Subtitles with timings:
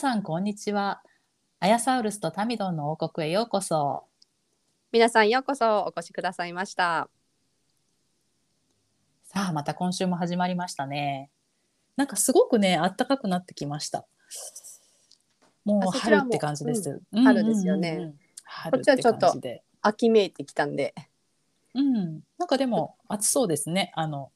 [0.00, 1.02] さんこんにちは。
[1.58, 4.04] アヤサウルスとタミドンの王国へようこそ。
[4.92, 7.10] 皆さんようこそお越しくださいました。
[9.24, 11.28] さあまた今週も始まりましたね。
[11.96, 14.06] なんかすごくね暖かくなってきました。
[15.66, 17.22] もう春って感じです、うん。
[17.22, 17.90] 春ですよね。
[17.90, 18.14] うんうんうん。
[18.42, 19.34] 春こっちはちょっと
[19.82, 20.94] 秋めいてきたんで、
[21.74, 22.20] うん。
[22.38, 23.92] なんかでも暑そうですね。
[23.94, 24.32] あの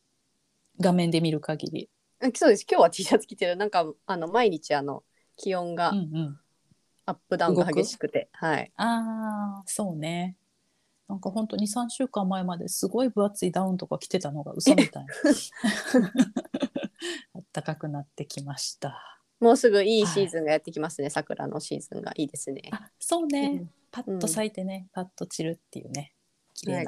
[0.78, 1.88] 画面で見る限り。
[2.20, 2.66] うんそうです。
[2.70, 3.56] 今日は T シャツ着てる。
[3.56, 5.02] なんかあの毎日あの
[5.36, 6.40] 気温がうんうん。
[7.06, 8.72] アップダウンが激しくて、はい。
[8.76, 10.36] ああそうね。
[11.06, 15.12] なんか本当に3週間前まですごい分厚いダウンとか着てたのが嘘みたいな。
[17.52, 19.20] 暖かくなってきました。
[19.40, 21.10] もうすぐいいシーズンがやってきますね。
[21.10, 22.62] 桜のシーズンがいいですね。
[22.72, 23.70] あそうね、うん。
[23.90, 26.14] パッと咲いてね、パッと散るっていうね。
[26.54, 26.86] 綺麗な、はい。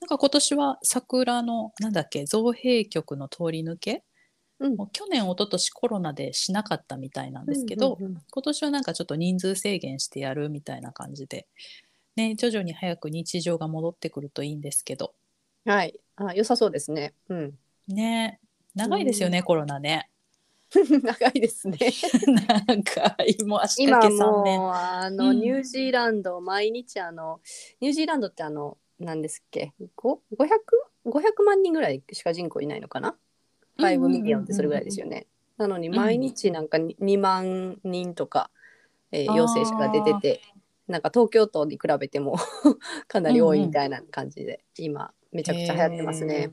[0.00, 4.04] なんか今年は桜のなんだっけ造幣局の通り抜け
[4.60, 4.76] うん。
[4.76, 8.12] もう去年一昨年コロナでしなかったみたいなんですけど、うんうん。
[8.12, 11.46] うん今年はなんかちょっと人数制限してやるみたいな感じで、
[12.16, 15.14] ね、徐々に早く日常が戻ってくるといいんですけど。
[15.64, 15.98] はい。
[16.16, 17.14] あ良さそうですね。
[17.28, 17.58] うん。
[17.88, 18.40] ね
[18.74, 20.10] 長いですよね、コロナね。
[20.74, 21.78] 長いですね。
[22.66, 25.40] 長いもう足今掛け3年もうあの、うん。
[25.40, 27.40] ニュージーランド毎日あの
[27.80, 30.18] ニュージーランドってあの何ですっけ？500,
[31.04, 33.16] 500万人ぐらいしか人口いないのかな？
[33.78, 35.26] 5 million ってそれぐらいですよね。
[35.56, 38.50] なのに毎日なんかに2万人とか、
[39.12, 40.40] えー陽性者が出てて
[40.88, 42.36] なんか東京都に比べても
[43.08, 46.50] かなり多いみたいな感じで、今めちゃくちゃ流行ってますね。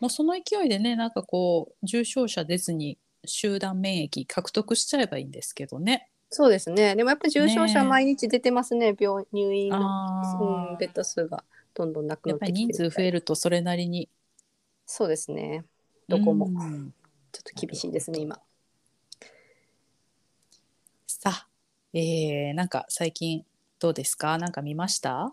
[0.00, 6.08] もうその勢いでねなんかこう重症者出ずに集団免疫獲得しちゃえばいいんですけどね。
[6.30, 6.96] そうですね。
[6.96, 8.96] でもやっぱり重症者ね毎日出てますね。
[8.98, 11.44] 病入院の、あうん、ベッド数が
[11.74, 14.08] どんどんなくやっぱりなってきて人数増えるとそれなりに
[14.86, 15.64] そうですね。
[16.08, 16.46] どこも。
[16.46, 16.94] うん。
[17.32, 18.40] ちょっと厳しいですね、今。
[21.06, 21.48] さあ、
[21.94, 23.44] えー、なんか最近
[23.78, 24.38] どうですか？
[24.38, 25.32] なんか見ました？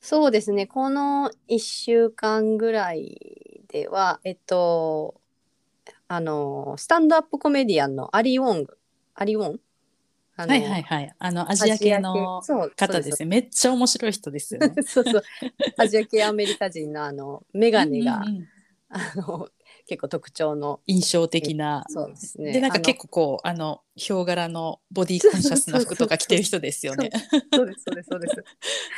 [0.00, 0.66] そうですね。
[0.66, 5.20] この1週間ぐらいでは、えっと、
[6.06, 8.78] あの、スタンドアップコメディアンのアリー・ウォング。
[9.14, 9.60] アリー・ウォン？
[10.36, 11.12] はいはいはい。
[11.18, 12.40] あのアジア系の
[12.76, 14.72] 方ですねめっちゃ面白い人ですよね。
[14.86, 15.22] そうそう。
[15.78, 18.48] アジア系アメリカ人のあの、メガネが、うんうんうん。
[18.88, 19.48] あの、
[19.88, 21.84] 結構特徴の、印象的な。
[21.88, 22.52] そうですね。
[22.52, 27.10] でなんか結構こうあのヒョウ柄のボディコンシャスな服とか着てる人ですよね。
[27.54, 28.44] そうです、そうです、そうです。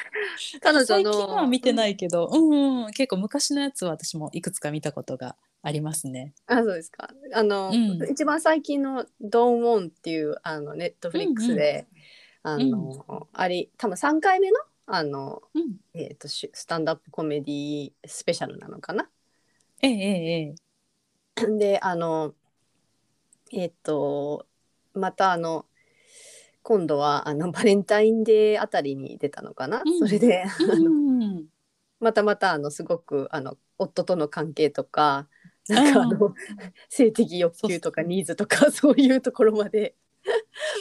[0.61, 0.85] 彼女の。
[0.85, 6.35] 最近は見てないけど、うんうん、結構昔のやつは私もいくつか見たことがありますね。
[6.47, 7.09] あ、そうですか。
[7.35, 11.87] あの、うん一番最近のドン・ウォンっていうあのネットフリックスで、
[12.43, 19.09] あの、あれ多分3回目のあのうん、えっ、としスタンドアップコメディスペシャルなのかな？
[19.83, 20.55] ええええ
[21.59, 22.35] で、あの
[23.53, 24.47] えっ、と
[24.95, 25.67] またあの
[26.63, 29.83] 今度はあの バレンタインデーあたりに出たのかな？
[29.85, 29.99] うん。
[29.99, 31.47] それで、うん
[32.01, 35.29] またまたあのすごくあの夫との関係とか
[35.69, 36.35] なんかあの、
[36.89, 39.95] 性的欲求とかニーズとか そういうところまで。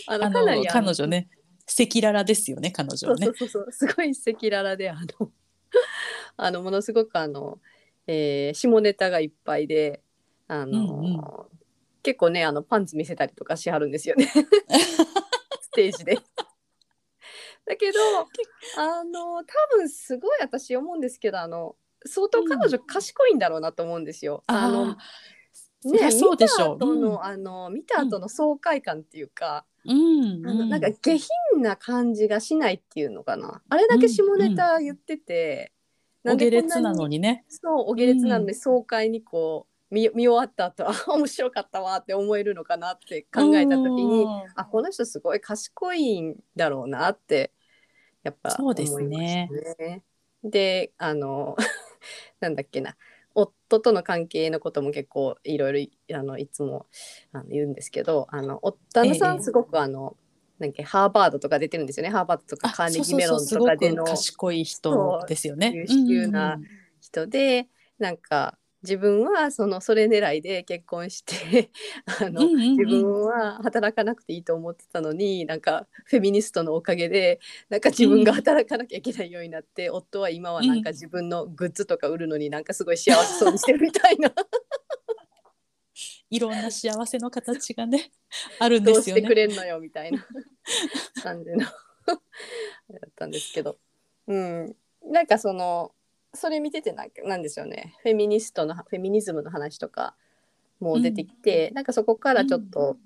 [0.07, 1.29] ああの彼女ね
[1.65, 3.31] 赤裸々ですよね彼女はね。
[3.35, 3.71] そうそう。
[3.71, 5.31] すごい赤裸々であの
[6.37, 7.59] あのものすごくあの、
[8.07, 10.01] えー下ネタがいっぱいで
[10.49, 11.21] あの、うんうん。
[12.03, 14.25] 結構ねあのパンツ見せたりとかしはるんですよね。
[15.61, 16.15] ステージで。
[17.65, 17.99] だけど
[18.77, 19.43] あの多
[19.77, 24.43] 分すごい私思うんですけどあの相当彼女賢いんだろうなと思うんですよ。
[24.47, 24.97] あのあ
[25.81, 26.75] そりゃそうでしょう。
[26.75, 30.45] 見た後の、あの見た後の爽快感っていうか、うん。
[30.45, 33.61] あのなんかうん下品な感じがしないっていうのかな。
[33.69, 35.71] あれだけ下ネタ言ってて、
[36.25, 37.45] お下こん劣なのにね。
[37.47, 44.43] そうお下劣なのうに爽快にこう見見終わった後あ 面白かったわって思えるのかなって考えた時にうん。
[44.55, 47.51] あこの人すごい賢いんだろうなって
[48.23, 50.03] やっぱそうです思いまねしたね。
[50.43, 51.55] であの
[52.39, 52.95] なんだっけな。
[53.35, 56.87] 夫との関係のことも結構いろいろあのいつも
[57.31, 60.17] あの言うんですけどあの夫旦那さええんすごくあの、
[60.57, 62.09] なんかハーバードとか出てるんですよね。
[62.09, 65.71] ハーバードとかあカーネギーメロンとかでの賢い人ですよね。
[65.73, 66.59] 優秀な
[66.99, 71.69] 人でなんか自分はそのそれ狙いで結婚して
[72.21, 72.77] あの、うんうんうん。
[72.77, 77.39] 自分は働かなくていいと思ってたのになんかフェミニストのおかげで
[77.69, 84.33] なんか自分が働かなきゃいけないようになって、夫は今はなんか自分のグッズとか売るのになんかすごい幸せそうにしてるみたいな。
[86.29, 88.11] いろんな幸せの形がね
[88.59, 89.21] あるんでどうすよね。
[89.21, 90.25] してくれんのよみたいな
[91.23, 91.71] 感じのだ
[93.07, 93.77] ったんですけど、
[94.27, 95.93] うん、なんかその
[96.33, 97.95] それ見ててなんかなんですよね。
[98.03, 100.15] フェミニストのフェミニズムの話とか
[100.79, 102.97] も出てきて、なんかそこからちょっと、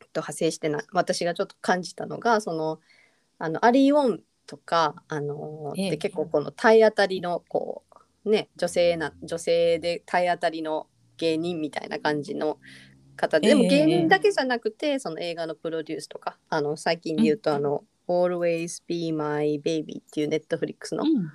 [0.00, 2.80] えっと派生してな私がちょっと感じたのがその
[3.38, 5.90] あのアリー・ウォンとかあの、ええ。
[5.90, 7.84] で結構この体当たりのこ
[8.24, 12.58] うね女性な女性で体当たりの芸人みたいな感じの
[13.16, 21.30] 方で、でもええ芸人だけじゃなくて、その映画のプロデュースとかあの最近で言うと、あの「Always Be My Baby」っていうネットフリックスの,、うん、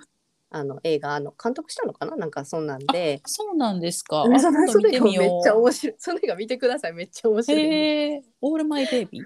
[0.55, 2.15] あの映画あの監督したのかな？
[2.15, 3.21] なんかそんなんで。
[3.25, 4.23] そうなんですか。
[4.23, 5.95] そ今度見てそれ がめっちゃ面白い。
[5.97, 6.93] それが見てください。
[6.93, 7.43] めっちゃ面う。
[7.43, 7.61] 白い。
[7.61, 9.25] へえ、オールマイベイビー。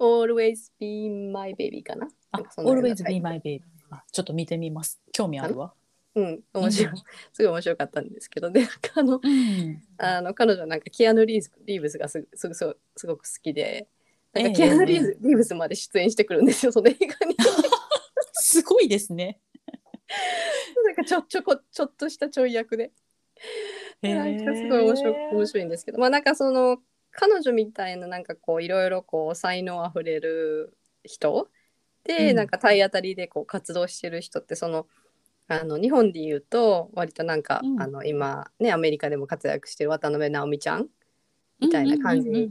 [0.00, 2.08] Always be my baby かな。
[2.32, 3.62] あ Always be my baby。
[3.90, 5.00] あ、ちょっと見てみます。
[5.12, 5.72] 興味あるわ。
[6.16, 6.94] うん、面白い。
[7.32, 8.66] すごい面白かったんですけど、で、
[8.96, 9.82] あの、うん。
[9.98, 13.86] あの彼女なんかキアヌ・リーブスリーブスがすすぐすすごく好きで、
[14.32, 17.36] なんかええキアヌリーブ・リーブスまで出演してくるんですよ、その映画に。
[18.34, 19.40] すごいですね。
[20.84, 22.92] なんかちょちょこちょっとしたちょい役で。
[24.00, 26.78] でなんかすごい面白い面白いんですけど、まあなんかその
[27.10, 31.48] 彼女みたいななんかこういろいろこう才能あふれる人
[32.04, 32.36] で、うん。
[32.36, 34.86] なんか体当たりでこう活動してる人ってその
[35.48, 37.82] あの日本で言うと割となんか、うん。
[37.82, 40.88] あの今ねアメリカでも活躍してる渡辺直美ちゃん
[41.60, 42.50] みたいな感じ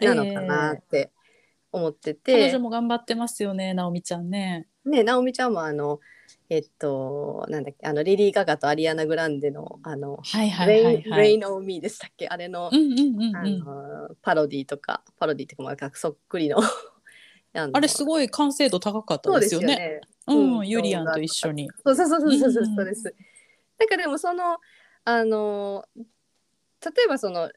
[0.00, 1.10] なのかなって
[1.72, 4.66] 思ってて、彼女も頑張ってますよね、直美ちゃんね。
[4.84, 6.00] ね直美ちゃんもあの
[6.50, 11.38] えっとなんだっけあのレディー・ガガとアリアナ・グランデのあのはいはいはいはい。
[11.38, 12.28] Rain on Me でしたっけ？
[12.28, 13.58] あれの,、うんうんうんあうん。
[13.60, 16.58] のパロディとかパロディっていうそっくりの
[17.54, 19.66] あのあれすごい完成度高かったそうでよね。
[19.66, 20.00] ですすよね。
[20.26, 21.70] うん、うんユリアンと一緒に。
[21.84, 23.14] そうそうそうそうそうそうです。
[23.78, 24.58] なんかでもその
[25.04, 26.04] あの例
[27.04, 27.50] えばその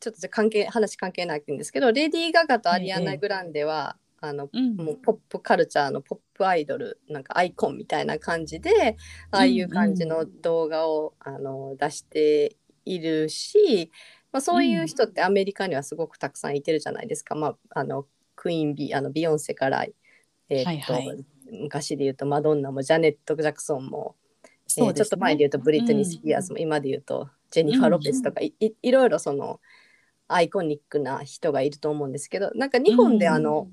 [0.00, 4.76] ちょっとじゃ関係話関係ないんですけどレディー・ガガとアリアナ・グランデは、あのうん。
[4.76, 8.96] もうポップカルチャーのポップアイドルなんかアイコンみたいな感じで
[9.30, 13.90] ああいう感じの動画を、あの出しているし、
[14.32, 18.06] まあ、そういう人ってアメリカにはすごくたくさんいてるじゃないですか、まあ、あの
[18.36, 19.84] クイーンビあのビヨンセから、
[20.48, 21.24] えーっとはいはい。
[21.50, 24.16] 昔で言うとマドンナもジャネット・ジャクソンも、
[24.76, 29.60] えーちょっと前で言うとブリトニー・スピアーズも、今で言うとジェニファー・ロペスとか、いいいろいろその
[30.28, 33.68] アイコニックな人がいると思うんですけどなんか日本であの、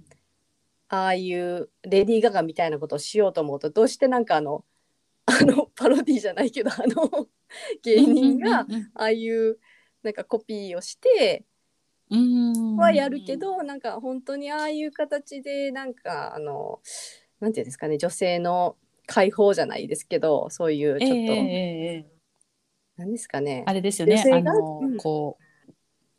[0.88, 4.64] ああいうレディー・ガガみたいなことをしようと思うとどうしてなんかあの
[5.26, 7.28] あのパロディじゃないけど あの
[7.82, 8.60] 芸人が
[8.94, 9.58] ああいう
[10.04, 11.46] なんかコピーをして
[12.12, 16.80] うんはやるけ、どなんか本当にああいう形でなんかあの
[17.40, 18.78] なんていうんですかね女性の
[19.08, 22.16] 解放じゃないですけどそういうちょっと、ええええええ。
[22.98, 23.64] なんですかね。
[23.66, 24.98] あれですよねあの、うん。
[24.98, 25.44] こう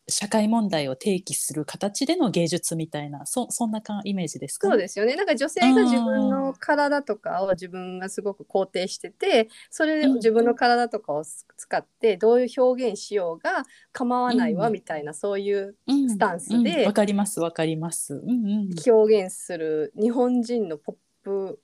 [0.09, 4.69] 社会問題を提起する形での芸術みたいなそそんなかイメージですか？
[4.69, 5.17] そうですよね。
[5.17, 10.15] なんか女性が自分の体とかを自分がすごく肯定しててそれでうん。
[10.15, 14.73] 自分の体とかを使ってどういう表現しようが構わないわうん。
[14.75, 16.63] みたいなそういううんスタンスうん。
[16.63, 18.15] でわ、かりますわかります。
[18.15, 18.33] うんう
[18.69, 18.71] ん。
[18.91, 21.61] 表現する日本人のポップ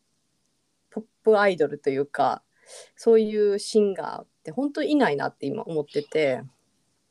[0.91, 2.43] ポップアイドルというか
[2.97, 6.43] そういうシンガーって本当にいないなって今思ってて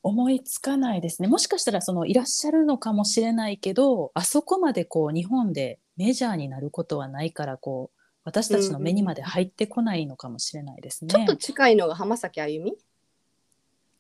[0.04, 1.28] 思いつかないですね。
[1.28, 11.14] もしかしたらそのいらっしゃるのかもしれないけど、あそこまでこう日本でメジャーになることはないからこう私たちの目にまで入ってこないのかもしれないですね。
[11.14, 12.74] ちょっと近いのが浜崎あゆみ？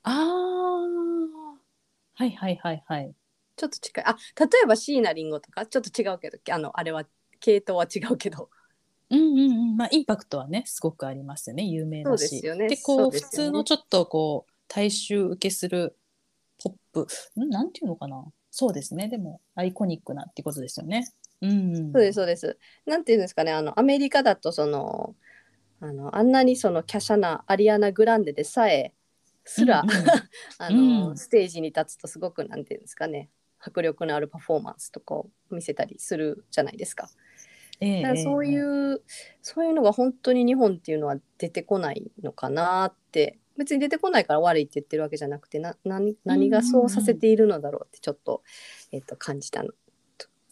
[0.04, 0.80] ああ、
[2.16, 3.14] はいはいはいはい。
[3.56, 4.04] ちょっと近い。
[4.06, 5.66] あ例えば椎名林檎とか？
[5.66, 6.40] ちょっと違うけど。
[6.52, 7.06] あのあれは
[7.40, 8.50] 系統は違うけど。
[9.12, 11.64] うんうんうん、まあインパクトはねすごくありますよね。
[11.64, 12.28] 有名だし。
[12.28, 12.68] そうですよね。
[12.70, 13.20] でこうね。
[13.20, 15.98] 普通のちょっとこう大衆受けする
[16.64, 17.08] ポップ。
[17.44, 17.50] ん？
[17.50, 18.24] なんていうのかな？
[18.50, 19.10] そうですね。
[19.10, 21.12] でもアイコニックなってことですよね。
[21.42, 21.76] うん。
[21.76, 22.58] うん、そうですそうです。
[22.86, 23.52] なんていうんですかね。
[23.52, 25.14] あのアメリカだとその
[25.82, 28.94] あのあんなにその華奢なアリアナ・グランデでさえ
[29.44, 29.96] すら、うんうん。
[30.58, 31.18] あのうん。
[31.18, 33.30] ステージに立つとすごくなんていうんですかね。
[33.60, 37.10] 迫力のあるパフォーマンスとかを見せたりするじゃないですか。
[37.82, 39.04] ええだからそういええう、
[39.42, 48.42] そういうのが本当に日本っていうのは出てこないのかなって別に出てこないから悪いって言ってるわけじゃなくてな何何がそうさせているのだろうってちょっと,、
[48.92, 49.70] えっと感じたの。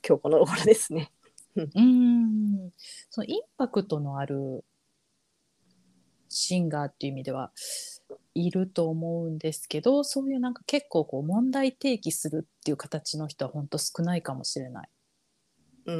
[0.08, 1.12] 今日この頃ですね。
[1.56, 2.72] うん。
[3.10, 4.63] そのインパクトのある
[6.30, 7.51] シンガーっていう意味では
[8.36, 14.89] いると思うんですけどそういうなんか結構こう問題提起するっていう形の人は本当少ないかもしれない。
[15.88, 16.00] うんう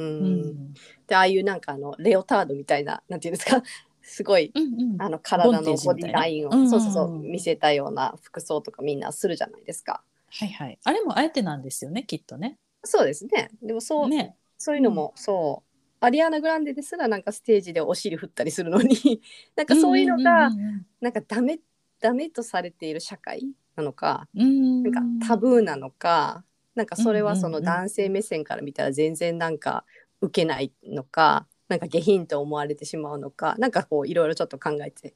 [0.54, 0.74] ん。
[1.08, 3.62] でああいうなんかあのレオタードみたいななんていうんですか？
[4.10, 5.02] すごいうんうん。
[5.02, 10.02] あの体のボディラインを、うんそうそうそう見せたような服装とかみんなするじゃないですか。
[10.32, 12.58] はいはい、あれもあえてなんですよねきっとね。
[12.82, 13.50] そうですね。
[13.62, 14.36] でもそう、ね。
[14.58, 19.22] そういうのも、そうアリアナ・グランデですらなんかステージでお尻振ったりするのに
[19.54, 21.60] なんかそういうのが、うんうんなんかダメ
[22.00, 24.42] ダメとされている社会なのか、うん。
[24.42, 29.84] うん、なんかタブーなのかなんかそれはその男性目線から見たら全然なんか
[30.20, 35.14] 受けないのかなんか下品と思われてしまうのかなんかこういろいろちょっと考えて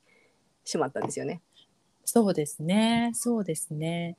[0.65, 1.43] しまったんですよね。
[2.05, 4.17] そうですねそうですね。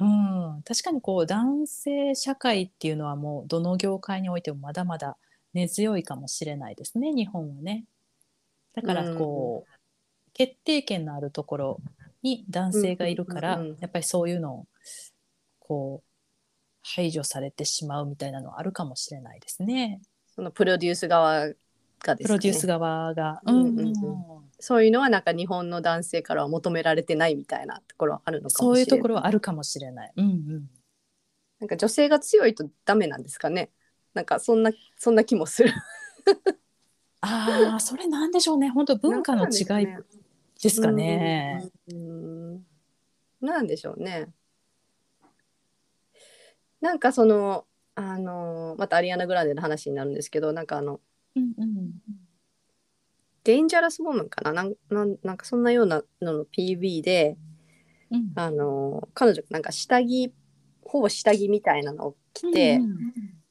[0.00, 5.16] うん、確かにこう男性社会っていうのはもうどの業界においてもまだまだ
[5.54, 7.84] 根強いかもしれないですね日本はね。
[8.74, 9.72] だからこう、
[10.34, 11.80] 決定権のあるところ
[12.22, 14.66] に男性がいるから、うんうんうんうんやっぱりそういうのを
[15.58, 16.08] こう
[16.82, 20.00] 排除されてしまうみたいなのはあるかもしれないですね。
[20.34, 21.52] そのプロデュース側
[22.02, 23.40] がですかねプロデュース側が。
[23.44, 23.94] うんうんうんうん
[24.60, 28.98] そういうのはなんか日本の男性からは求められてないみたいなところはあるのかそういうもしれない。
[28.98, 30.12] ところはあるかもしれない。
[30.16, 30.70] うんうん
[31.60, 33.70] なんか女性が強いとダメなんですかね。
[34.14, 35.72] なんかそんなそんな気もする。
[37.20, 38.68] ああ、それなんでしょうね。
[38.68, 39.86] 本当文化の違い
[40.60, 41.68] ですかね。
[43.40, 44.28] なんでしょうね。
[46.80, 51.00] なんかそのあのまたアリアナ・グランデの話になるんですけどなんかあの
[51.38, 51.92] うんうん
[53.44, 57.36] デンジャラス・ウォーマンかななんなんなんかそんなようなのの PV で
[58.10, 60.32] うんあの彼女なんか下着
[60.82, 62.98] ほぼ下着みたいなのを着て、うんうん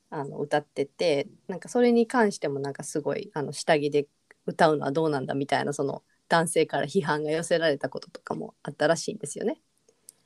[0.09, 4.07] あの歌っててなんかそれに関してもなんかすごいあの下着で
[4.45, 9.59] 歌うのはどうなんだみたいなその男性から批判が寄せられたこととかもあったらしいんですよね。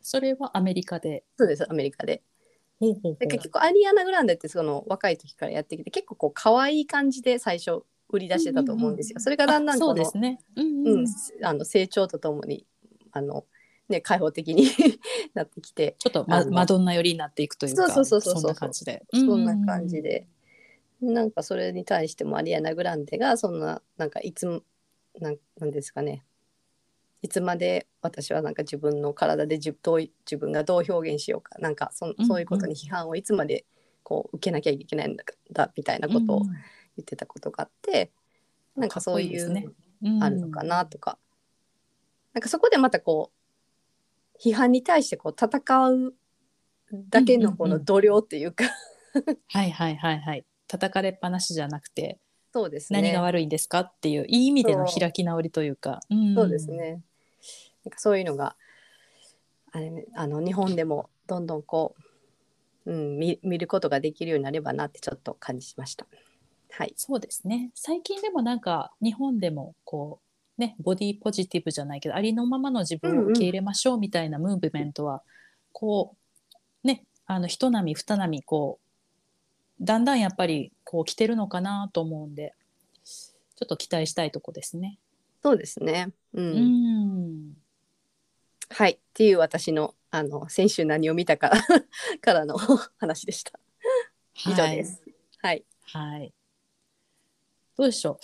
[0.02, 1.24] それはアメリカで。
[1.38, 2.24] そうですアメリカで。
[2.82, 3.18] ほうほうほう。
[3.20, 9.20] で結構アリアナ・グランデってその若い時からやってきて結構こう可愛い感じで最初売り出してたと思うんですよ。
[9.20, 10.40] それがだんだんこのうですね。
[10.56, 11.06] うん
[11.64, 12.66] 成長とともに
[13.12, 13.46] あの、
[13.88, 14.66] ね、開放的に
[15.36, 19.04] なってきてちょっとマあのマドンナ寄りになっていくというか、そうそうそうそうそんな感じで。
[19.14, 20.26] そんな感じで、
[21.02, 24.64] なんかそれに対してもアリアナ・グランデがそんななんかいつも
[25.20, 26.24] なんなんですかね
[27.22, 33.66] いつまで私はなんか自分の体で自どうい自分がどう表現しようかなんかそうんそういうことに批判をいつまで
[34.04, 36.44] こう受けなきゃいけないんだだみたいなことをうん
[36.98, 38.12] 言ってたことがあって、
[38.76, 41.18] なんかそういうかっこいいですねあるのかなとか、
[42.34, 46.14] なんかそこでまたこう批判に対してこう戦う
[47.10, 48.66] だけのこの度量っていうか、
[49.48, 50.46] はいはいはいはい。
[50.68, 52.20] 叩かれっぱなしじゃなくて、
[52.54, 56.00] そうですね何が悪いんですかっていういい意味でのそう開き直りというか。
[56.14, 56.72] んそうです。
[56.72, 57.02] ね。
[57.86, 58.56] なんかそういうのが
[59.72, 61.96] あれ、ね、あの日本でもどんどんこ
[62.86, 66.06] う、うん、見見ることができるようになればなってちょっと感じました。
[66.72, 66.94] はい。
[66.96, 67.72] そうですね。
[67.74, 70.20] 最近でもなんか日本でもこ
[70.58, 75.22] うねボディポジティブじゃないけどありのままの自分を受け入れましょうみたいなムーブメントは、
[75.72, 76.16] こ
[76.84, 78.80] うねあの一波二波こ
[79.80, 82.54] うだんだんやっぱりこう来てるのかなと思うんで
[83.04, 84.98] ちょっと期待したいとこですね。
[85.44, 86.10] そうですね。
[86.34, 86.46] うん。
[86.46, 87.54] うん。
[88.72, 88.92] はい。
[88.92, 91.52] っていう私のあの先週何を見たか
[92.22, 92.58] からの
[92.98, 93.60] 話でした。
[94.46, 95.02] 以上です。
[95.42, 95.64] はい。
[95.94, 96.10] はい。
[96.12, 96.34] はい。
[97.78, 98.20] どうでしょ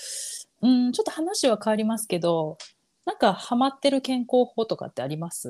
[0.61, 0.67] う？
[0.67, 2.57] うん、ちょっと話は変わりますけど、
[3.05, 5.49] なんかハマってる健康法とかってあります？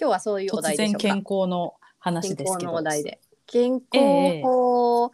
[0.00, 0.98] 今日はそういうお突題でしょうか。
[1.00, 2.72] 然健康の話ですけど。
[2.72, 3.20] 健康のお題で。
[3.46, 5.10] 健康法、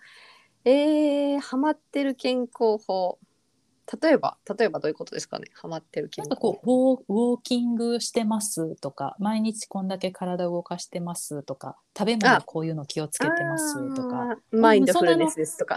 [0.64, 3.18] えー、ハマってる健康法。
[4.00, 5.46] 例えば、例えばどういうことですかね？
[5.54, 15.76] ハマってる健康なんかこうウォーキングしてますとか毎日こんだけ体を動かしてますとか食べ物あこういうの気をつけてますとかマインドフルネスですとか。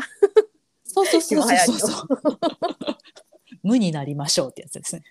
[0.83, 2.07] そうそうそうそうそうそう
[3.61, 5.03] 無になりましょうってやつですね。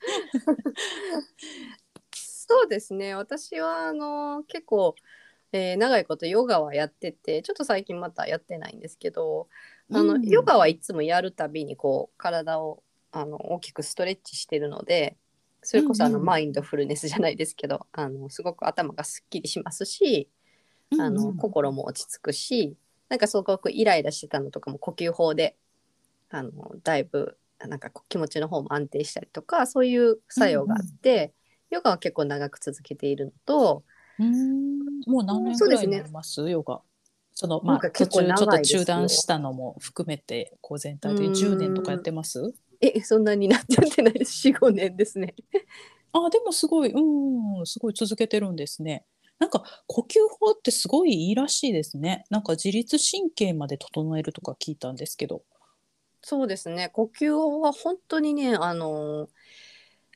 [2.13, 3.15] そうですね。
[3.15, 4.95] 私はあの結構、
[5.53, 9.49] えー長いことヨガはやってて、ちょっと最近またやってないんですけど、
[9.93, 12.83] あの、うんヨガはいつもやるたびにこう体を
[13.21, 15.17] あの大きくストレッチしてるので、
[15.63, 16.23] それこそあの、うん。
[16.23, 20.31] うんマインドフルネスじゃないですけど、あのすごく頭がすっきりしますし、
[20.99, 21.37] あの、うん。
[21.39, 22.77] 心も落ち着くし
[23.09, 25.57] なんかすごくイライラしてたのとかも呼吸法で
[26.31, 31.35] あのだいぶなんか気持ちの方も安定したりとかそういう作用があって、
[31.71, 33.85] ヨガは結構長く続けているのと
[34.19, 34.79] うん。
[35.07, 36.49] もう何年ぐらいになります？
[36.49, 36.81] ヨガ。
[37.35, 41.33] そのまあ結構中ちょっと中断したのも含めてこう全体でうん。
[41.35, 42.55] 10年とかやってます？
[42.81, 45.35] えそんなになっちゃってないです 45年ですね。
[46.13, 49.05] あでもすごいうんすごい続けてるんですね。
[49.39, 52.25] なんか呼吸法ってすごいいいらしいですね。
[52.31, 55.43] なんか自律神経まで整えるとか聞いたんですけど。
[56.23, 59.29] そうですね呼吸法は本当にねあの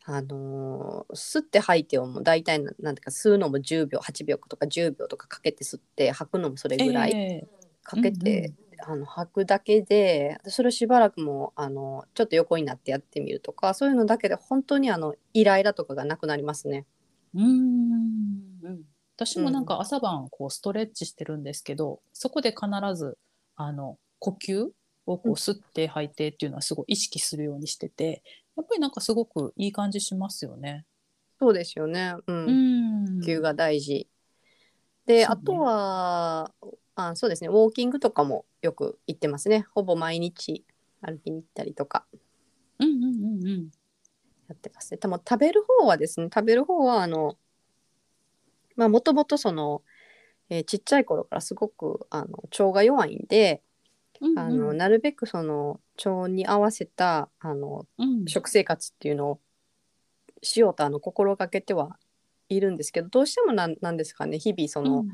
[0.05, 7.49] あの吸って吐いてをもう大体ななんていうか吸うのも10秒8秒とか10秒とかかけて吸って吐くのもそれぐらいえ
[7.85, 8.53] かけて、
[8.85, 16.87] あの吐くだけでそれをしばらくもうあのちょっと横になってやってみるとかそういうのだけで本当にあのイライラとかがなくなりますね。
[17.35, 17.49] えうーん
[18.63, 18.83] うん
[19.17, 23.19] 私もなんか朝晩こうストレッチしてるんですけど、そこで必ず
[23.55, 24.65] あの呼吸
[25.05, 28.23] をこう吸って吐いてっていうのはすごい意識するようにしてて
[28.57, 30.87] やっぱりなんかすごくいい感じしますよね。
[31.39, 32.15] そうですよね。
[32.27, 32.47] うん。
[32.47, 34.09] うん呼吸が大事。
[35.07, 36.53] で、あとは
[37.09, 37.49] あそうですね。
[37.49, 39.67] ウォーキングとかもよく行ってますね。
[39.75, 40.65] ほぼ毎日
[41.01, 42.05] 歩きに行ったりとか。
[42.79, 43.07] うんうんう
[43.43, 43.71] んうん。
[44.49, 44.99] やってますね。
[44.99, 47.37] でも食べる方はですね食べる方はあの
[48.77, 49.83] まあもともとその、
[50.49, 53.63] えーちっちゃい頃からすごくあの腸が弱いんで、
[54.21, 58.27] うんあのなるべくその腸に合わせたあのうん。
[58.27, 59.41] 食生活っていうのを
[60.43, 61.97] しようとあの心がけては
[62.49, 64.39] いるんですけどどうしてもなんなんですかね。
[64.39, 65.05] 日々その、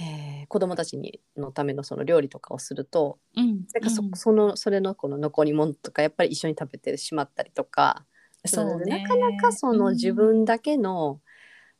[0.00, 3.66] えー子供たちにのためのその料理とかをするとうん。
[3.74, 4.10] なんかそ,、うん。
[4.14, 8.04] そのそれのこの残り物とかやっぱり一緒に食べてしまったりとか
[8.46, 9.02] そうね。
[9.02, 11.20] なかなかそのうん自分だけの、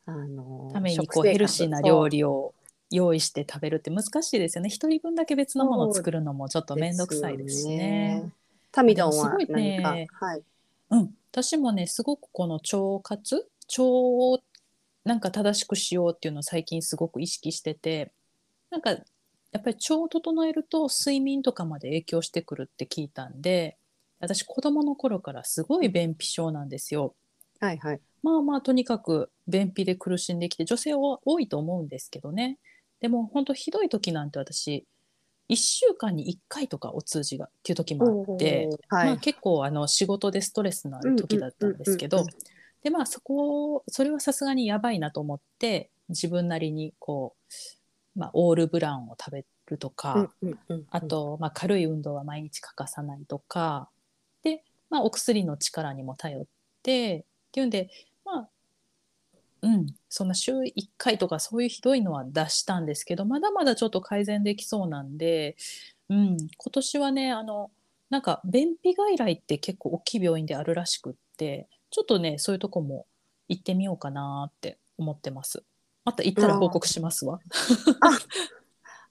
[0.07, 2.53] あのためにこうヘルシーな料理を
[2.91, 4.69] 用意して食べるって難しいですよね。
[4.69, 8.31] 一人分だけ別のものを作るのもちょっと面倒くさいですしね。
[8.73, 9.81] タミドンはすごいね。
[9.81, 10.43] 何か、はい、
[10.91, 13.37] うん、私もねすごくこの腸活？
[13.37, 14.41] 腸を
[15.09, 18.12] なんか正しくしようっていうのを最近すごく意識してて
[18.71, 18.99] なんかや
[19.59, 23.79] っぱり腸を整えると睡眠とかまで影響してくるって聞いたんで
[24.21, 27.15] 私子供の頃からすごい便秘症なんですよ。
[27.59, 28.00] はいはい。
[28.23, 32.59] まあまあとにかく便秘で苦しんできて女性は多いと思うんですけどね。
[33.00, 34.85] でも本当ひどい時なんて私
[35.49, 47.35] 1週間に1回とかお通じがっていう時もあって、はい、まあ、結構あの仕事でストレスのある時だったんですけどうんうんうんでまあそこそれはさすがにやばいなと思って自分なりにこ
[48.17, 53.91] う、まあ、オールブラウンを食べるとか、うんうんうんあと、まあ、軽い運動は毎日欠かさないとか
[54.43, 56.47] で、まあ、お薬の力にも頼っ
[56.83, 57.91] てっていうんで
[58.25, 58.49] まあ
[59.62, 65.57] うんそんな週1回とかそういうひどいのは出したんですけどまだまだちょっと改善できそうなんで、
[66.09, 67.71] うん、今年はねあの
[68.11, 73.07] なんか便秘外来って結構大きい病院であるらしくってちょっとねそういうとこも
[73.48, 75.62] 行ってみようかなって思ってます。
[76.05, 77.40] また行ったら報告しますわ。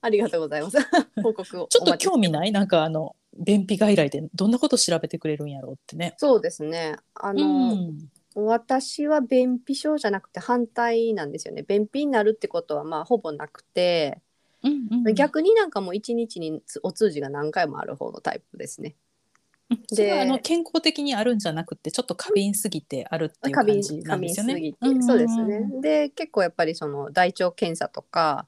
[0.00, 0.76] ありがとうございます。
[1.22, 2.52] 報告をちょっと興味ない？
[2.52, 6.14] なんかあの便秘外来でどんなこと調べてくれるんやろうってね。
[6.18, 6.96] そうですね。
[7.14, 11.62] あうの、ん、私は便秘症じゃなくて反対なんですよね。
[11.62, 14.20] 便秘になるってことはまあほぼなくて、
[14.62, 18.96] うんうん、逆になんかもう一日にお通じが何回もある方のタイプですね
[19.88, 24.54] それはあの健康的にあるんじゃなくてちょっと過敏すぎてあるっていう過敏感じな過んですよね。
[24.54, 25.02] 敏すぎて、んんん。
[25.02, 25.80] そうですね。
[25.82, 28.46] で結構やっぱりその大腸検査とか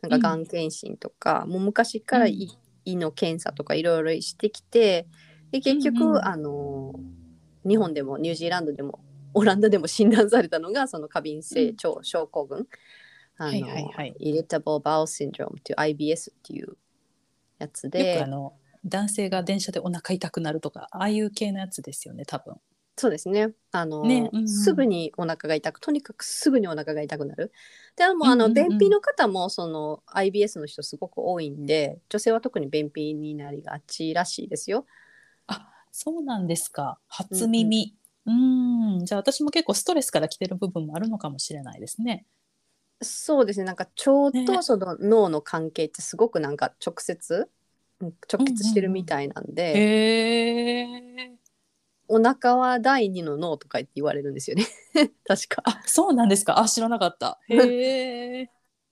[0.00, 2.48] なんかがん検診とか、もう昔から胃,、
[2.84, 5.06] 胃の検査とかいろいろしてきて
[5.52, 6.94] で結局、うんうんあの
[7.64, 8.98] 日本でもニュージーランドでも
[9.34, 12.66] オランダでも診断されたのがその過敏性腸症候群、
[13.36, 14.14] あの、はいはいはい。
[14.18, 16.76] イリタブルバウルシンドロームっていう IBS っていう
[17.58, 22.56] やつよでくあの男性が電車でお腹痛くなるとかああいう系のやつですよね多分。
[22.96, 23.52] そうですね。
[23.70, 27.50] あの、ねうんうんすぐにお腹が痛く、とにかくすぐにお腹が痛くなる。
[27.96, 34.86] でも、あの、うんうんうん便秘の方も、その IBS の人すごく多いんで、女性は特に便秘になりがちらしいですよ。
[35.46, 37.96] あそうなんですか初耳。
[38.24, 42.26] うんじゃあ私も結構ストレスから来てる部分もあるのかもしれないですね。
[43.00, 43.64] そうですね。
[43.64, 47.61] なんか腸ねとその脳の関係ってすごくなんか直接、うん
[48.06, 51.36] 直結してるみたいなんで、へえ。
[52.08, 54.66] お腹は第二の脳とか言って言われるんですよね。
[55.26, 55.62] 確か。
[55.64, 57.38] あそうなんですかあ知らなかった。
[57.48, 58.50] へえ。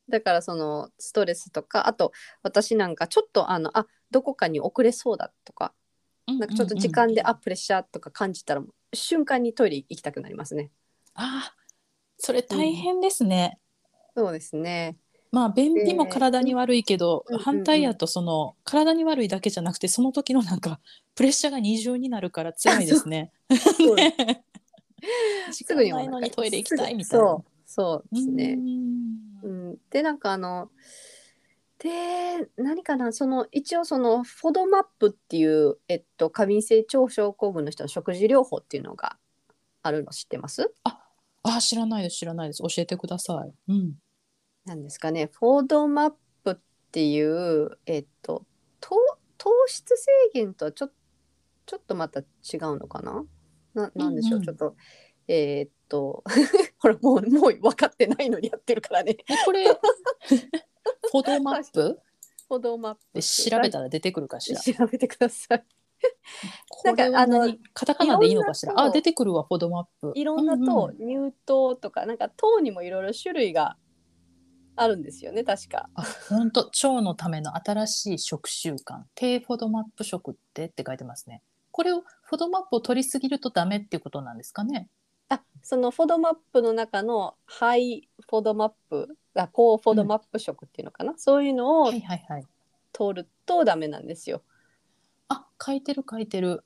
[0.09, 5.75] だからそのストレスとか、あと私なんかちょっとあの、あ、どこかに遅れそうだとか、
[6.27, 10.71] なんかちょっと時間で、あプレッシャーとか感じたら瞬間にトイレ行きたくなりますね。
[11.15, 11.55] あ
[12.19, 13.59] それ大変ですね。
[14.17, 14.97] そうですね。
[15.33, 20.81] まあ便秘も体に悪いけど、うんうんうん反対やとその体に悪いだけじゃなくてその時のなんか
[21.15, 23.33] プレッシャーが二重になるから辛いですね。
[25.53, 27.39] すぐにないのにトイレ行きたいみたいな。
[27.65, 28.55] そうですね。
[29.43, 30.71] ううんん、でなんかあの
[31.79, 39.17] で何かなその一応そのフォドマップっていう、えっと、過敏性腸症候群の人の食事療法っていうのが
[39.83, 40.73] あるの知ってます？
[41.43, 43.55] あ知らないです知らないです教えてください。
[43.69, 43.95] うん。
[44.65, 46.11] なんですかねフォードマッ
[46.45, 46.57] プっ
[46.93, 48.45] ていうえっと
[48.81, 48.97] 糖
[49.39, 50.91] 糖質制限とはちょ
[51.67, 52.27] ちょっとまた違う
[52.79, 53.25] のかな？
[53.75, 54.77] ななんでしょう、うんうんちょっと
[55.29, 56.25] えーっと
[56.79, 59.17] ほらもうもう分かってないのにやってるからね。
[59.29, 62.01] えこれ フォトマップ？
[62.49, 63.01] フォードマップ。
[63.15, 64.61] で調べたら出てくるかしら？
[64.61, 65.65] 調べてください。
[66.69, 68.73] これはなんかあの何カタカナでいいのかしら？
[68.77, 70.13] あ出てくるわフォトマップ。
[70.17, 73.77] いろんな糖、うう乳糖とかなんか糖にもいろいろ種類が
[74.83, 75.91] あるんですよね確か。
[75.95, 81.43] あ本当腸のための新しい食習慣低フォドマップ食ってって書いてますね。
[81.71, 84.89] これをフォドマップを取りすぎるとダメっていうことなんですかね？
[85.29, 92.47] あそのフォドマップの中の high FODMAP あ高フォドマップ食っていうのかな、そういうのをはいはいはい。
[92.93, 94.43] 取るとダメなんですよ。
[95.29, 96.65] あ書いてる書いてる。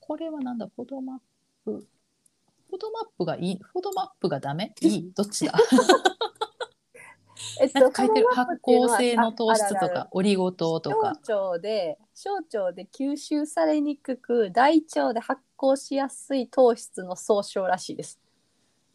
[0.00, 0.66] これはなんだ？
[0.74, 1.18] フォドマッ
[1.64, 1.86] プ。
[2.68, 3.58] フォドマップがいい？
[3.58, 4.74] フォドマップがダメ？
[4.80, 5.12] いい？
[5.14, 5.54] どっちだ？
[7.60, 11.14] えっなんか書いてる発酵性の糖質とかオリゴ糖とか。
[11.22, 18.20] 小腸で小腸で吸収されにくく大腸で発酵しやすい糖質の総称らしいです。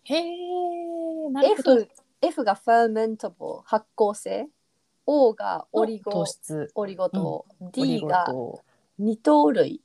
[0.03, 1.73] へえなるほど。
[1.79, 1.89] F,
[2.21, 4.47] F が fermentable 発酵性
[5.05, 8.63] O がオリゴ糖質オリゴ糖、オリ D ゴが糖
[8.99, 9.81] 二糖類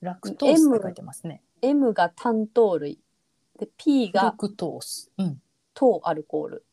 [0.00, 1.42] ラクトースって書いてますね。
[1.60, 3.00] M が単糖類
[3.58, 5.10] で P がラクトース。
[5.18, 5.42] うん。
[5.74, 6.64] 糖アルコール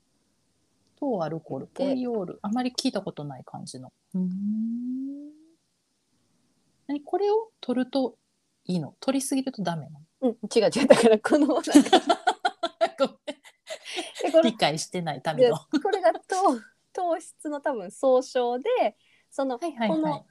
[1.00, 2.40] 糖アルコール、ポリオール。
[2.42, 3.92] あまり聞いたことない感じの。
[4.14, 4.30] うん。
[6.88, 8.16] 何これを取ると
[8.66, 8.96] いいの？
[9.00, 11.62] 取りすぎるとダメなうん違う違うだからこの ご
[14.42, 15.58] めん理解してないためでの。
[15.58, 16.20] これが糖
[16.94, 18.70] 糖質の多分総称で
[19.30, 20.26] その、はいはいこのはい。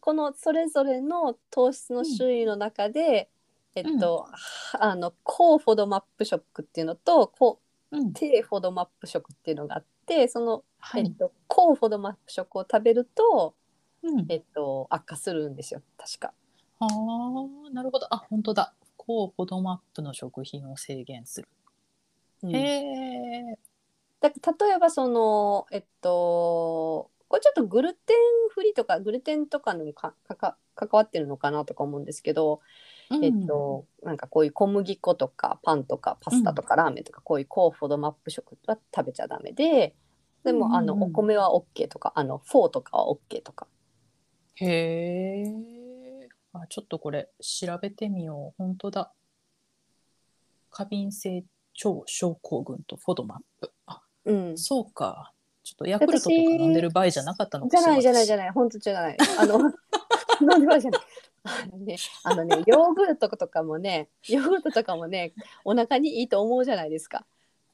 [0.00, 3.30] このそれぞれの糖質の種類の中で、
[3.74, 4.26] えっと、
[4.72, 7.60] あの高フォドマップ食っていうのと高
[7.92, 8.12] うん。
[8.12, 11.02] 低フォドマップ食っていうのがあってその、はい。
[11.02, 13.54] えっと、高フォドマップ食を食べると、
[14.02, 14.26] うん。
[14.28, 16.32] えっと、悪化するんですよ確か。
[16.80, 18.06] ああ、なるほど。
[18.12, 18.74] あ、本当だ。
[18.96, 21.48] 高フォドマップの食品を制限する。
[22.42, 23.58] うんへえ。
[24.20, 28.16] だから例えばそのえっとこれちょっとグルテン
[28.50, 32.60] フリーとかグルテンとかにもかかか関わってるのかなとか思うんですけど、
[33.10, 39.94] うんえっとなんかこういう小麦粉とかパンとかパスタとかラーメンとかこういう高フォドマップ食は食べちゃダメで
[40.44, 43.66] でも、あのお米は OK とかあのフォーとかは OK とか
[44.60, 46.28] へえ。
[46.52, 48.62] あ、ちょっとこれ調べてみよう。
[48.62, 49.12] 本当だ。
[50.70, 51.44] 過敏性
[51.84, 53.72] 腸症候群とフォドマップ。
[53.86, 55.32] あ、うんそうか。
[55.62, 57.82] ちょっとヤクルトとか飲んでる場合じゃなかったのかしら。
[57.82, 58.50] じゃないじゃないじゃない。
[58.50, 59.58] 本当じゃないあの
[60.46, 61.00] なんでもじゃない
[61.44, 65.32] あのねあのねヨーグルトとかもねヨーグルトとかもね
[65.64, 67.26] お腹にいいと思うじゃないですか。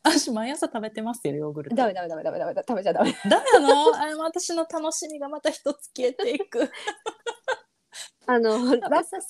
[0.02, 1.76] 私毎朝食べてますよ、ヨーグルト。
[1.76, 3.12] ダメダメダメダメダメ食べちゃダメ。
[3.29, 3.90] ダメなの？
[3.98, 6.70] あれ私の楽しみがまた一つ消えていく。
[8.26, 9.29] あのべラクトース。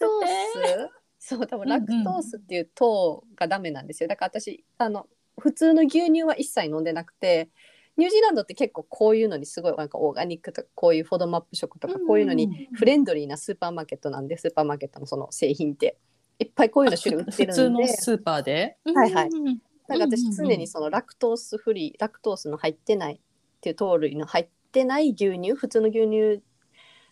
[1.18, 4.08] そう多分ラクトースっていう糖がダメなんですよ。
[4.08, 7.48] だから私あの普通の牛乳は一切飲んでなくて
[7.96, 15.96] ニュージーランドって結構こういうのにすごいなんかオーガニックとかこういう FODMAP 食とかこういうのにフレンドリーなスーパーマーケットなんでスーパーマーケットのその製品って
[16.38, 18.76] いっぱいこういうの種類売って普通るんでのスーパーで。
[18.84, 23.18] はいはいうんうんなんか私常にそのラクトースフリーラクトースの入ってないっ
[23.60, 26.42] ていう糖類の入ってない牛乳普通の牛乳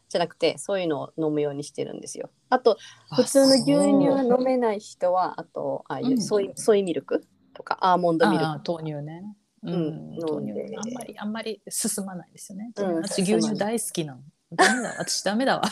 [0.09, 2.31] じゃなくてそういうのを飲むようにしてるんですよ。
[2.51, 2.77] あと
[3.11, 3.75] あ普通の牛乳
[4.29, 9.23] 飲めない人はあとああいううんソイ,、ソイミルクとかアーモンドミルク豆乳ね。
[9.65, 12.71] ううんん、豆乳あんまりあんまり進まないですよね。
[12.77, 14.21] うん私牛乳大好きなの。
[14.53, 15.63] ダメだ 私ダメだわ。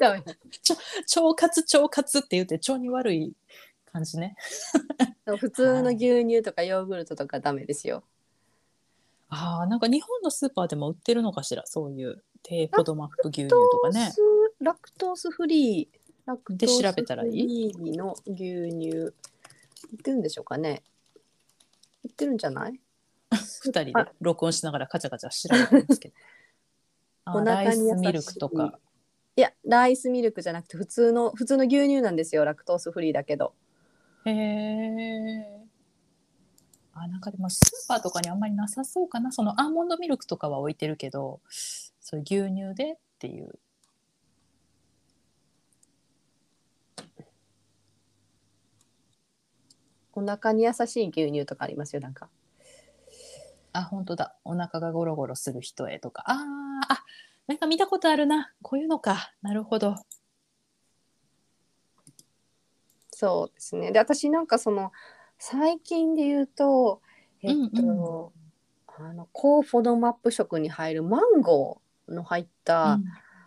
[0.00, 3.32] ダメ 腸活腸活って言って腸に悪い
[3.92, 4.34] 感じね。
[5.38, 8.02] 普通の牛乳とかヨーグルトとかダメですよ。
[9.28, 11.62] ああなんか日本のスーパーでも売ってるのかしら？
[11.66, 14.12] そういう低フォドマップ牛乳とかね。
[14.60, 19.14] ラクトースフリーラクトでース調べたらいいフリーの牛乳売
[19.94, 20.82] ってるんでしょうかね
[22.04, 22.78] 売ってるんじゃない？
[23.64, 26.14] 二人で録音しながらカチャカチャ調べてるんですけど。
[27.44, 28.78] ライスミルクとか。
[29.34, 33.54] いやライスミルクじゃなくて普通の普通の牛乳なんですよラクトースフリーだけど
[34.26, 35.62] へえ。
[36.92, 43.58] あなんかでもスーパーとかにあんまりなさそうかなそのアーモンドミルクとかは置いてるけどそういう牛乳でっていう
[50.12, 52.28] お腹に優しい牛乳とかありますよなんか
[53.72, 54.36] あ本当だ。
[54.44, 56.24] お腹がゴロゴロする人へとか。
[56.26, 56.36] あー
[56.88, 57.04] あ
[57.46, 58.52] なんか見たことあるな。
[58.62, 59.32] こういうのか。
[59.42, 59.96] なるほど。
[63.10, 63.92] そうですね。
[63.92, 64.92] で私なんかその
[65.38, 67.00] 最近で言うと
[67.42, 68.42] えっと、うん
[69.04, 72.98] あの高フォドマップ食に入るマンゴーの入った、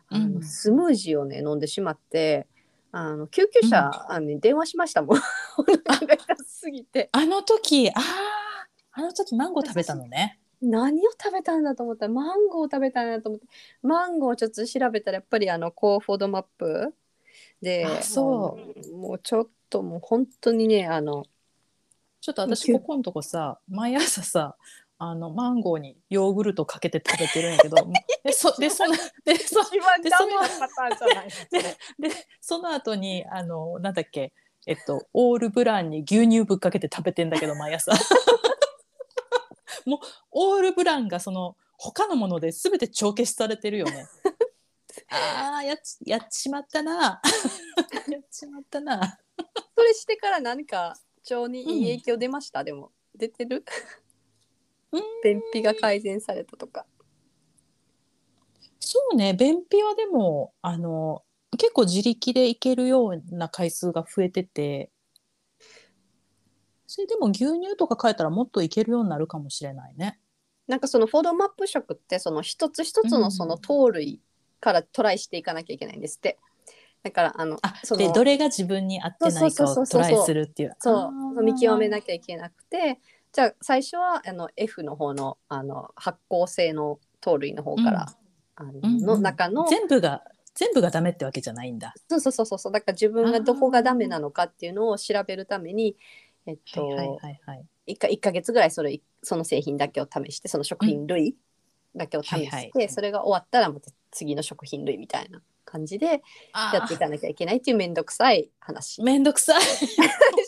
[0.10, 0.18] うん。
[0.18, 0.44] あのうん。
[0.44, 2.48] スムージーをね飲んでしまって
[2.92, 5.18] あの救急車、あの電話しましたもん。
[5.58, 7.10] お腹が痛すぎて。
[7.12, 8.55] あの時ああ
[8.98, 10.40] あの時マンゴー食べたのね。
[10.62, 12.08] 何を食べたんだと思った？
[12.08, 13.48] らマンゴーを食べたんだと思って。
[13.82, 16.94] マンゴーをちょっと調べたらやっぱりあの高フォドマップ。
[17.62, 18.58] であそ
[18.92, 21.26] あのもうちょっともう本当にねあの
[22.22, 24.56] ちょっと私ここのとこさ毎朝さ
[24.98, 27.76] あのマンゴーにヨーグルトかけて食べてるんやけど
[28.24, 28.94] でそでその
[29.26, 34.32] でそ一番でダメなパターンじゃないででその後にあのなんだっけ？
[34.68, 37.92] えっとオールブランに牛乳ぶっかけて食べてんだけど毎朝
[39.86, 40.00] もう
[40.32, 44.08] オールブランがその他のもので全て帳消しされてるよね。
[45.10, 47.22] あーややっちまったな。
[48.10, 49.20] やっちまったな。
[49.76, 50.98] それしてから何か
[51.30, 53.66] 腸にいい影響出ました、でも出てる？
[54.92, 55.02] うん。
[55.24, 56.86] 便秘が改善されたとか。
[58.80, 59.34] そうね。
[59.34, 61.24] 便秘はでもあの
[61.58, 64.92] 結構自力でいけるような回数が増えてて
[66.88, 70.20] それでも牛乳とか変えたらもっといけるようになるかもしれないね。
[70.68, 74.22] なんかそのフォードマップ食ってその一つ一つうんのその糖類
[74.60, 76.38] からトライしていかなきゃいけないんですって。
[77.04, 80.76] だからあのあそのでどれが自分に合ってないかをトライするっていう。
[80.80, 81.44] そう。
[81.44, 83.00] 見極めなきゃいけなくて。
[83.32, 88.06] じゃあ最初はあの F の方のあの発酵性の糖類の方から、
[88.56, 89.06] あのうんうん。
[89.06, 90.24] の中の全部が
[90.56, 91.94] 全部がダメってわけじゃないんだ。
[92.10, 92.72] そうそうそうそう。
[92.72, 95.98] だから自分がどこがダメなのかっていうのを調べるために
[96.46, 97.66] えっと、はいはいはいはい。
[97.88, 101.36] 1か1ヶ月ぐらいそれその製品だけを試してその食品類
[101.96, 106.20] だけを試して、はいはいそれが終わったらまた次の食品類みたいな感じでや
[106.54, 109.02] あっていかなきゃいけないっていうめんどくさい話。
[109.04, 109.62] めんどくさい。
[109.82, 109.90] でし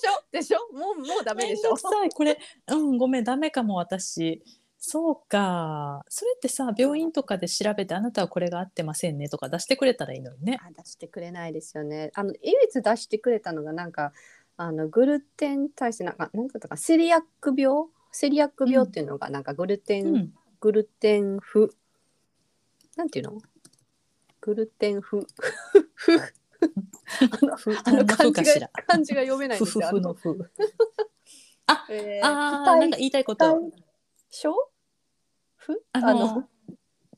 [0.08, 0.24] ょ？
[0.32, 0.60] でしょ？
[0.74, 1.70] もうもうダメでしょ？
[1.70, 4.42] めんどくさいこれうんごめんダメかも私。
[4.80, 10.60] そうかそれってさ病院とかで調べてあなたはこれが合ってませんねとか出してくれたらいいのにね。
[10.62, 12.12] あ出してくれないですよね。
[12.14, 14.14] あの唯一出してくれたのがなんか
[14.58, 17.86] あのグルテン耐性なんかなんだったかセリアック病？
[18.12, 21.76] セリアック病っていうのがなんかグルテン、うん、グルテン不
[22.96, 23.42] なんていうの？
[24.42, 25.28] グルテン不
[25.94, 26.14] 不
[27.42, 28.70] あのふあの漢字が。
[28.88, 29.88] 漢字が読めないんですよ。
[29.90, 30.30] ふのふ。
[31.68, 33.72] あのえーああなんか言いたいこと。
[34.32, 34.56] 症？
[35.56, 35.84] ふ？
[35.92, 36.50] あの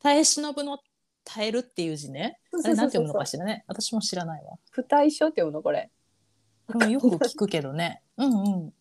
[0.02, 0.80] 耐え忍ぶの
[1.23, 2.39] 耐えるっていう字ね。
[2.52, 3.63] あれなんて読むのかしらね。
[3.67, 4.58] 私も知らないわ。
[4.71, 5.91] 不耐症って読むのこれ。
[6.73, 8.01] うんよく聞くけどね。
[8.17, 8.73] うんうん。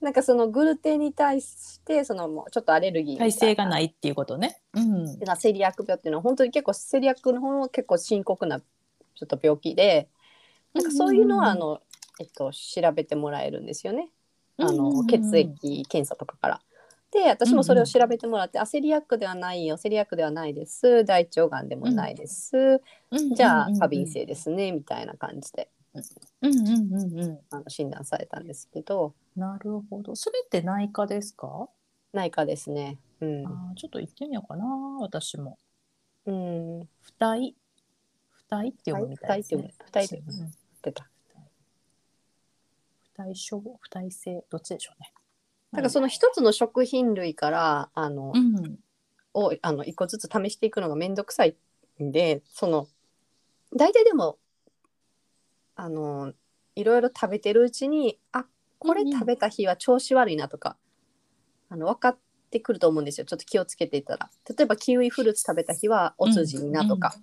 [0.00, 4.60] なんかそのグルテンに対してそのもうちょっとアレルギー耐な性がないっていうことね。
[4.74, 5.18] うん。
[5.20, 10.08] がセリアック病っていうのは本当に結構セリアックの方は結構深刻なちょっと病気で
[10.72, 11.80] なんかそういうのはあの、
[12.20, 14.08] えっと、調べてもらえるんですよね
[14.58, 16.60] あうんうんうんの血液検査とかから。
[17.10, 22.82] で私もそれを調べてもらって、あセリアックではないよセリアックではないです大腸がんでもないです、
[23.34, 24.06] じゃあ過敏。
[24.06, 25.70] 性ですねみたいな感じで
[26.42, 27.40] うんうんうんうん。
[27.50, 30.16] あの診断されたんですけどなるほど。
[30.16, 31.68] それって内科ですか？
[32.12, 32.98] 内科ですね。
[33.20, 34.64] うんあーちょっと行ってみようかな
[35.00, 35.58] 私も。
[36.26, 37.54] うん、不体
[38.30, 39.74] 不体って読むみたいですね。
[39.84, 41.08] 不体って読む不体って読むうん出た
[43.02, 44.44] 不体症不体性？
[44.50, 45.12] どっちでしょうね。
[45.72, 48.78] だからその一つの食品類からあの、うん
[49.34, 51.54] をあの一個ずつ試していくのがめんどくさい
[52.02, 52.88] んでその
[53.76, 54.38] 大体でも
[55.80, 56.32] あの
[56.74, 58.44] いろいろ食べてるうちにあ
[58.80, 59.12] これうんうん。
[59.14, 60.76] 食べた日は調子悪いなとか、
[61.68, 62.18] あの分かっ
[62.50, 63.26] てくると思うんですよ。
[63.26, 64.28] ちょっと気をつけていたら。
[64.48, 67.14] 例えばキウイフルーツ食べた日はお通じになとか、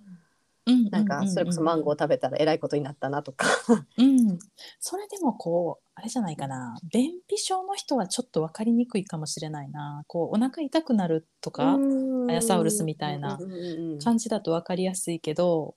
[0.66, 0.88] うん。
[0.90, 3.46] なんかそれこそマンゴー食べたらえらいことになったなとか、
[3.98, 4.38] うん、
[4.80, 6.76] それでもこうあれじゃないかな。
[6.92, 10.04] 便秘症の人はちょっと分かりにくいかもしれないな。
[10.06, 11.78] こうお腹痛くなるとか
[12.28, 13.98] アヤサウルスみたいなうんうんうんうん。
[14.00, 15.76] 感じだと分かりやすいけど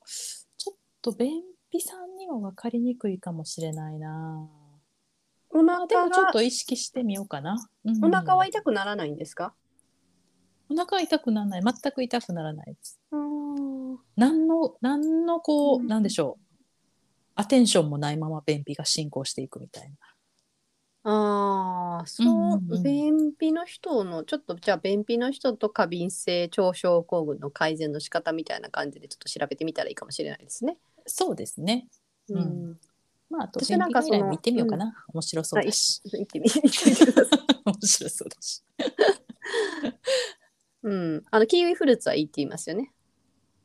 [0.57, 4.47] ちょっと便秘さんには分かりにくいかもしれないな、
[5.49, 9.53] おまあ、でもちょっと意識してみようかな、うんお腹は痛くならないんですか、
[10.69, 11.61] お腹痛くならない。
[11.63, 12.99] 全く痛くならないです。
[13.11, 13.39] うん
[14.15, 15.87] 何の何のこう、うん。
[15.87, 16.45] なんでしょう。
[17.35, 19.95] アテンションもないまま便秘が進行していくみたいな。
[21.11, 22.83] ああ、そう、うんうんうん。
[22.83, 30.77] 便秘の人の、ちょっとじゃあ便秘の人と過敏性腸症候群の改善の仕方みたいな感じでちょっと調べてみたらいいかもしれないですね。
[31.09, 31.87] そうですね
[32.29, 32.79] うんうん。
[33.29, 34.93] まあ、あと私便秘なんかその外来見てみようかな。
[35.13, 36.01] 面白そうだし。
[36.05, 37.39] 行ってみ行ってみてください。
[37.65, 38.63] 面白そうだし。
[40.83, 41.25] うん。
[41.29, 42.91] あの、キウイフルーツはいいって言いますよね。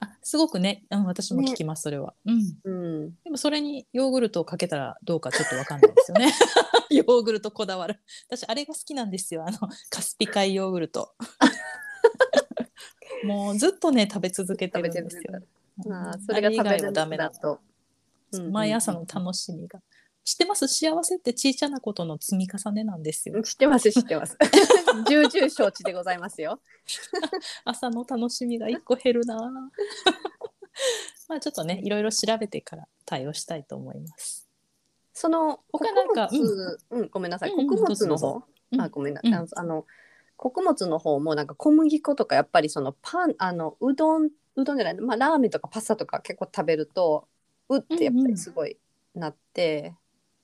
[0.00, 2.14] あすごくね、うん、私も聞きます、それは。
[2.26, 2.58] うん。
[2.64, 2.72] う
[3.06, 3.14] ん。
[3.22, 6.32] でもそれにヨーグルトをかけたらどうかちょっとわかんないですよね。
[6.90, 8.00] ヨーグルトこだわる。
[8.28, 9.46] 私あれが好きなんですよ。
[9.46, 11.14] あのカスピ海ヨーグルト。
[13.24, 15.40] もうずっとね食べ続けてるんですよ。
[15.76, 17.60] まあうんそれが食べるはダメだだと。
[18.32, 19.80] うん毎朝の楽しみが。
[20.24, 20.66] 知ってます？
[20.66, 23.42] 幸せって小さなことの積み重ねなんですよ。
[23.42, 24.38] 知ってます知ってます。
[25.06, 26.60] 重々承知でございますよ。
[27.64, 29.36] 朝の楽しみが一個減るな。
[31.28, 34.48] まあちょっとねいろいろ調べてから対応したいと思います。
[35.12, 36.28] その他なんか
[36.90, 37.52] うん、ごめんなさい。
[37.52, 39.86] 穀物の方う、うんあごめんなうんあのあの
[40.36, 47.28] 穀物の方もなんか小麦粉とかやっぱりそのパンあのうどんうどんじゃないまあラーメンとかパスタとか結構食べると
[47.68, 48.76] うってやっぱりすごい
[49.14, 49.94] なって、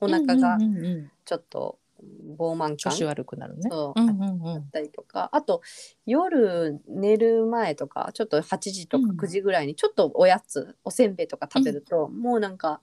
[0.01, 1.79] お腹がうんうんうんうんちょっと
[2.39, 2.77] 膨満感？
[2.77, 3.69] 調子悪くなるね。
[3.71, 4.01] そう。
[4.01, 4.43] うんうんうん。
[4.43, 5.29] だったりとか。
[5.33, 5.61] あと
[6.07, 12.81] 夜寝る前とかちょっと8時とかうん9時ぐらいにちょっとおやつおせんべいとか食べると、もうなんか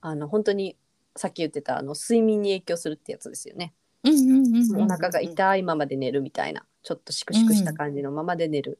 [0.00, 0.76] あの本当に
[1.16, 3.74] さっき言ってたあの睡眠に影響するってやつですよね。
[4.04, 8.78] うんうんうんうんお腹が痛いままで寝るみたいなちょっとシクシクした感じのままで寝る、うん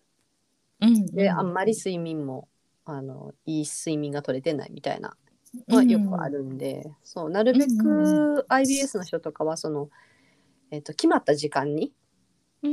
[1.13, 2.49] であんまり睡眠も
[2.85, 5.17] あのいい睡眠が取れてないみたいな
[5.69, 9.89] のはよくあるんで、そうなるべく IBS の人とかはその、
[10.71, 11.93] えっと決まった時間に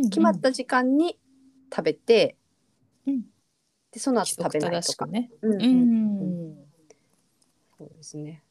[0.09, 1.19] 決まった時間に
[1.71, 2.35] 食べて、
[3.07, 3.21] うん
[3.91, 5.07] でその後食べないとか。
[5.07, 5.31] ね。
[7.77, 8.43] そうですね。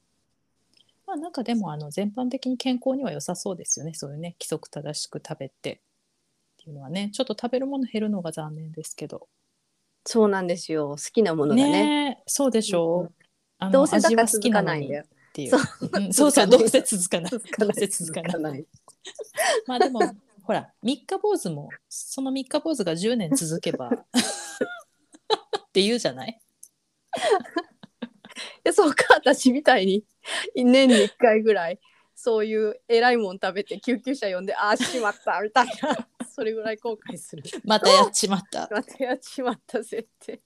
[1.07, 3.94] まあなんかでもあの全般的に健康には良さそうですよね。
[3.94, 5.79] そういうね規則正しく食べてっ
[6.57, 9.29] ていうのはねちょっと食べるもの減るのが残念ですけど。
[10.11, 10.90] そうなんですよ。
[10.90, 11.71] 好きなものがね。
[11.71, 13.03] ねえそうでしょう。
[13.03, 13.14] うん
[13.61, 15.05] あのどうせだから続かないんだよ。
[15.35, 15.51] ていう。
[15.51, 15.61] そう
[15.92, 17.31] うんそうそうどうせ続かない。
[17.31, 17.68] 続かない。
[17.68, 18.64] どうせ続かない。
[19.66, 20.01] まあでも
[20.44, 23.90] ほら三日坊主もその三日坊主が10年続けばっ
[25.73, 26.40] て言うじゃない？
[28.64, 30.05] でそうか私みたいに
[30.55, 31.79] 年に1回ぐらい
[32.14, 37.42] そういう偉いもん食べて救急車呼んでああしまったみたいなそれぐらい後悔する。
[37.66, 38.68] またやっちまった。
[38.70, 40.40] またやっちまったぜって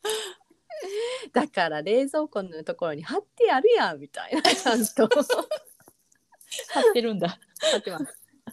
[1.34, 5.06] だから冷蔵庫のところに貼ってやるやんみたいなちゃんと。
[5.06, 7.38] 貼ってるんだ。
[7.60, 7.98] 貼ってま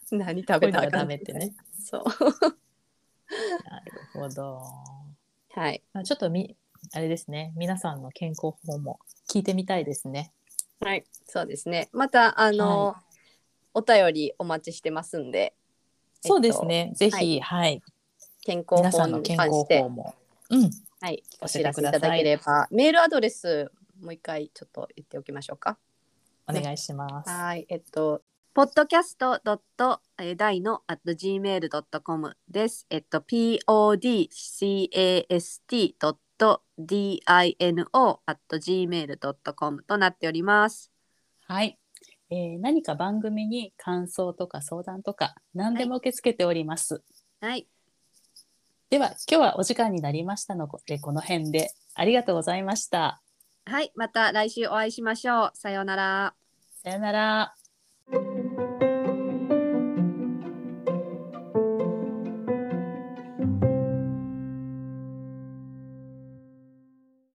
[0.04, 0.15] す。
[0.15, 1.56] 何食べたらダメってね。
[1.82, 2.04] そう。
[2.04, 4.62] なるほど。
[5.52, 5.82] はい。
[5.93, 6.58] まあちょっとみ
[6.91, 7.54] あれですね。
[7.56, 8.99] 皆さんの健康法も
[9.30, 10.34] 聞いてみたいですね。
[10.82, 11.88] はいそうですね。
[11.93, 12.97] またあの、
[13.73, 15.54] お便りお待ちしてますんで
[16.21, 16.91] そうですね。
[16.95, 17.82] ぜひ、はい、
[18.43, 19.86] 健康法に関して
[20.49, 25.77] うん、はい、お知らせいただければ、メールアドレスもう一回ちょっと言っておきましょうか。
[26.47, 27.29] お願いします。
[27.29, 28.21] はい、えっと、
[28.55, 29.41] podcast
[30.36, 32.86] 大の at gmail ドットコムです。
[32.89, 40.91] えっと、podcast ドット dino at gmail ドットコムとなっております。
[41.47, 41.77] はい、
[42.32, 47.02] えー何か番組に感想とか相談とか何でも受け付けております。
[47.42, 47.68] はい、
[48.89, 53.22] では今日はお時間になりましたのでこの辺でありがとうございました。
[53.65, 55.52] はい、また来週お会いしましょう。
[55.54, 56.34] さようなら。
[56.84, 57.54] さよなら。